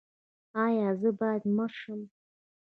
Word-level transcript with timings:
ایا 0.65 0.89
زه 1.01 1.09
باید 1.19 1.43
مړ 1.55 1.71
شم؟ 1.79 2.01